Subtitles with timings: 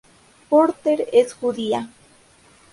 [0.49, 1.87] Porter es judía.